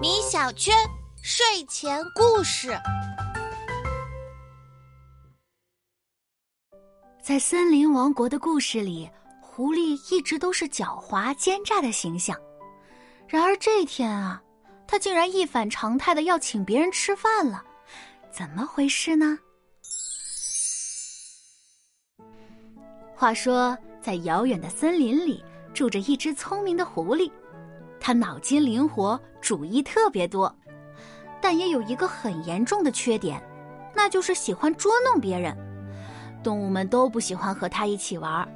[0.00, 0.74] 米小圈
[1.22, 2.70] 睡前故事。
[7.22, 9.10] 在森林王国的故事里，
[9.42, 12.34] 狐狸一直都是狡猾奸诈的形象。
[13.28, 14.42] 然而这天啊，
[14.86, 17.62] 他竟然一反常态的要请别人吃饭了，
[18.30, 19.38] 怎么回事呢？
[23.14, 27.30] 话说，在遥远的森林里，住着一只聪明的狐狸，
[28.06, 30.54] 他脑筋灵活，主意特别多，
[31.40, 33.42] 但也有一个很严重的缺点，
[33.92, 35.52] 那就是喜欢捉弄别人。
[36.40, 38.48] 动物们都不喜欢和他一起玩，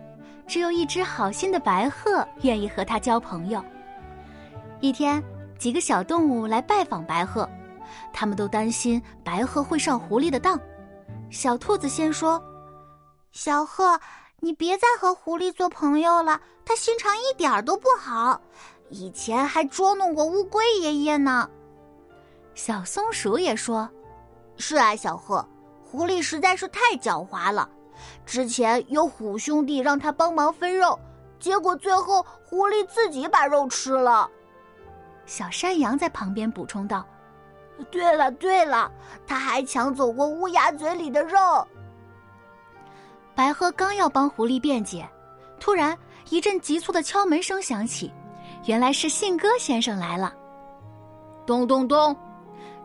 [0.46, 3.60] 只有一只好心的白鹤愿意和他交朋友。
[4.78, 5.20] 一天，
[5.59, 7.51] 几个小动物来拜访白鹤，
[8.12, 10.56] 他们都担心白鹤会上狐狸的当。
[11.28, 12.40] 小兔子先说
[13.32, 13.98] ：“小鹤，
[14.38, 18.40] 你别再和狐狸做朋友了，它心肠一点都不好，
[18.90, 21.48] 以前还捉弄过乌龟爷爷呢。”
[22.54, 23.88] 小松鼠也说
[24.59, 25.45] ：“是啊，小鹤，
[25.82, 27.68] 狐狸实在是太狡猾了。
[28.26, 30.98] 之前有虎兄弟让他帮忙分肉，
[31.38, 34.28] 结果最后狐狸自己把肉吃了。”
[35.24, 37.06] 小山羊在旁边补充道
[37.90, 38.90] ：“对了对了，
[39.26, 41.38] 他还抢走过乌鸦嘴里的肉。”
[43.32, 45.09] 白鹤刚要帮狐狸辩解，
[45.60, 45.96] 突然
[46.28, 48.12] 一阵急促的敲门声响起，
[48.66, 50.34] 原来是信鸽先生来了。
[51.46, 52.14] 咚咚咚，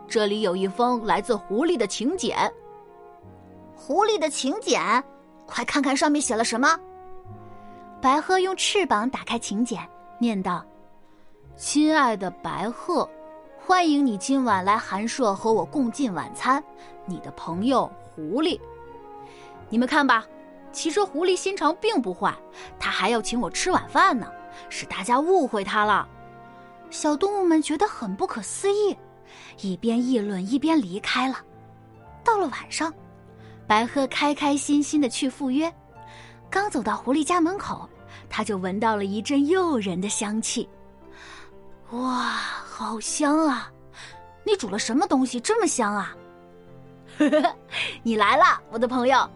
[0.08, 2.36] 这里有一封来自狐狸的请柬。
[3.74, 4.80] 狐狸的请柬，
[5.46, 6.78] 快看看上面写了什么。
[8.00, 9.80] 白鹤用翅膀打开请柬，
[10.18, 10.64] 念道。
[11.56, 13.08] 亲爱的白鹤，
[13.58, 16.62] 欢迎你今晚来寒舍和我共进晚餐。
[17.04, 18.58] 你的朋友狐狸，
[19.68, 20.26] 你们看吧，
[20.72, 22.34] 其实狐狸心肠并不坏，
[22.78, 24.26] 他还要请我吃晚饭呢，
[24.68, 26.08] 是大家误会他了。
[26.90, 28.96] 小动物们觉得很不可思议，
[29.60, 31.36] 一边议论一边离开了。
[32.22, 32.92] 到了晚上，
[33.66, 35.72] 白鹤开开心心的去赴约，
[36.48, 37.88] 刚走到狐狸家门口，
[38.28, 40.68] 他就闻到了一阵诱人的香气。
[41.90, 43.70] 哇，好香啊！
[44.44, 46.16] 你煮了什么东西这么香啊？
[47.18, 47.56] 呵呵，
[48.02, 49.28] 你来了，我的朋友。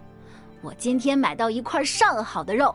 [0.62, 2.75] 我今天买到一块上好的肉，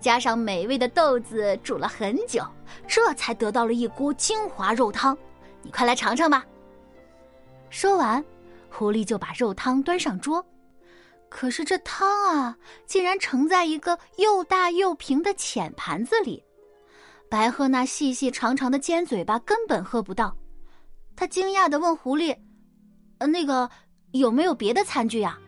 [0.00, 2.44] 加上美味的豆子，煮了很久，
[2.86, 5.16] 这才得到了一锅精华肉汤。
[5.62, 6.44] 你快来尝尝吧。
[7.68, 8.24] 说完，
[8.70, 10.44] 狐狸就把肉汤端上桌。
[11.28, 16.42] 可是这汤啊，竟然盛在一个又大又平的浅盘子里。
[17.28, 20.36] 白鹤那细细长长的尖嘴巴根本喝不到，
[21.14, 22.36] 他惊讶的问狐狸
[23.18, 23.70] ：“呃，那个
[24.10, 25.38] 有没有别的餐具呀？”“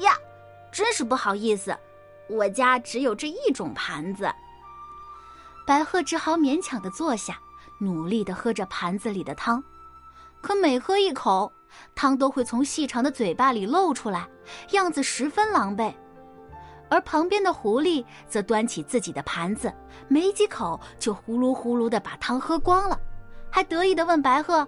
[0.00, 0.12] 呀，
[0.70, 1.74] 真是不好意思，
[2.28, 4.30] 我家只有这一种盘子。”
[5.66, 7.38] 白鹤只好勉强的坐下，
[7.78, 9.62] 努力的喝着盘子里的汤，
[10.40, 11.52] 可每喝一口，
[11.94, 14.26] 汤都会从细长的嘴巴里漏出来，
[14.70, 15.92] 样子十分狼狈。
[16.90, 19.70] 而旁边的狐狸则端起自己的盘子，
[20.08, 22.98] 没几口就呼噜呼噜的把汤喝光了，
[23.50, 24.66] 还得意的问白鹤：“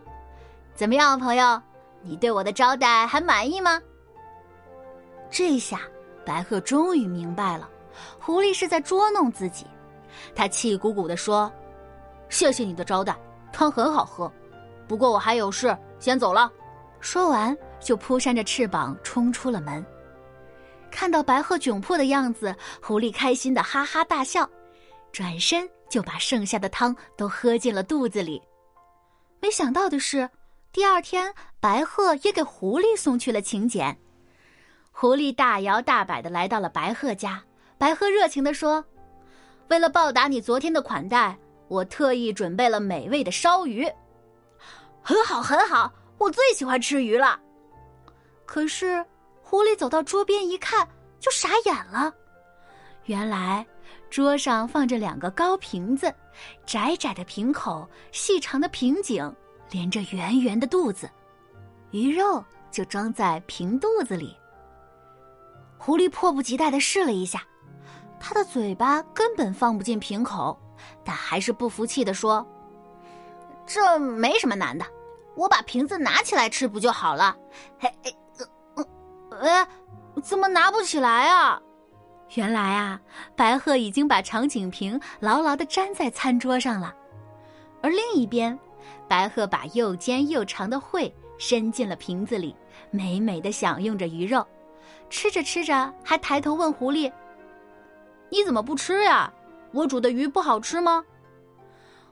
[0.77, 1.63] 怎么样，朋友？
[2.03, 3.81] 你对我的招待还满意吗？”
[5.33, 5.81] 这下
[6.31, 7.69] 白鹤终于明白了，
[8.21, 9.67] 狐狸是在捉弄自己。
[10.33, 11.53] 他气鼓鼓地说
[12.31, 13.19] ：“谢谢你的招待，
[13.53, 14.33] 汤很好喝，
[14.87, 16.49] 不过我还有事，先走了。”
[17.01, 19.85] 说完就扑扇着翅膀冲出了门。
[20.89, 24.49] 看到白鹤窘迫的样子，狐狸开心的哈哈大笑，
[25.11, 28.41] 转身就把剩下的汤都喝进了肚子里。
[29.41, 30.31] 没想到的是，
[30.71, 33.99] 第二天白鹤也给狐狸送去了请柬。
[35.01, 37.43] 狐狸大摇大摆的来到了白鹤家，
[37.79, 38.85] 白鹤热情的说
[39.69, 41.35] ：“为了报答你昨天的款待，
[41.69, 43.91] 我特意准备了美味的烧鱼。
[45.01, 47.41] 很好，很好，我最喜欢吃鱼了。”
[48.45, 49.03] 可是。
[49.43, 50.87] 狐狸走到桌边一看，
[51.19, 52.13] 就傻眼了。
[53.07, 53.67] 原来
[54.11, 56.15] 桌上放着两个高瓶子，
[56.67, 59.35] 窄窄的瓶口，细长的瓶颈，
[59.71, 61.11] 连着圆圆的肚子，
[61.91, 64.37] 鱼肉就装在瓶肚子里。
[65.83, 67.43] 狐狸迫不及待的试了一下，
[68.21, 70.57] 它的嘴巴根本放不进瓶口，
[71.03, 72.47] 但还是不服气的说
[73.65, 74.85] ：“这没什么难的，
[75.35, 77.35] 我把瓶子拿起来吃不就好了？”
[77.81, 78.15] 嘿嘿。
[79.41, 79.67] 哎，
[80.23, 81.59] 怎么拿不起来啊？
[82.35, 83.01] 原来啊，
[83.35, 86.95] 白鹤已经把长颈瓶牢牢的粘在餐桌上了，
[87.83, 88.57] 而另一边，
[89.09, 92.55] 白鹤把又尖又长的喙伸进了瓶子里，
[92.91, 94.47] 美美的享用着鱼肉，
[95.11, 97.13] 吃着吃着还抬头问狐狸
[98.31, 99.31] ：“你怎么不吃呀？
[99.73, 101.05] 我煮的鱼不好吃吗？”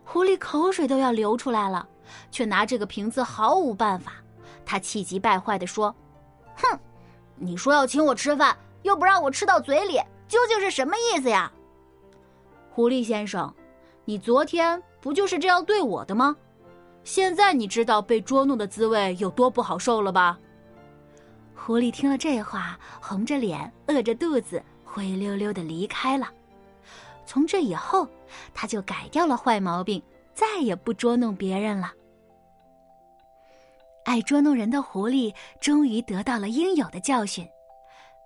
[0.05, 1.89] 狐狸口水都要流出来了，
[2.31, 4.13] 却拿这个瓶子毫无办法。
[4.67, 5.95] 他气急败坏地说
[6.57, 6.79] ：“哼，
[7.37, 11.51] 你说要请我吃饭，又不让我吃到嘴里，究竟是什么意思呀？”
[12.71, 13.53] 狐狸先生，
[14.05, 16.37] 你昨天不就是这样对我的吗？
[17.05, 20.39] 现在你知道被捉弄的滋味有多不好受了吧？
[21.59, 26.31] 狐狸听了这话，红着脸，饿着肚子，灰溜溜的离开了。
[27.27, 28.09] 从这以后，
[28.55, 30.03] 他就改掉了坏毛病，
[30.33, 31.93] 再也不捉弄别人了。
[34.05, 37.47] 爱捉弄人的狐狸终于得到了应有的教训。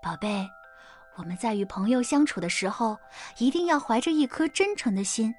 [0.01, 0.49] 宝贝，
[1.17, 2.97] 我们在与朋友相处的时候，
[3.39, 5.35] 一定要怀着一颗真诚的心，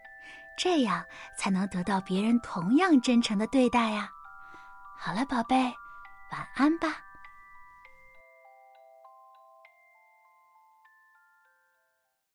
[0.57, 1.01] 这样
[1.37, 4.09] 才能得到别人同样真诚的对待呀。
[4.97, 5.55] 好了，宝贝，
[6.33, 6.97] 晚安吧。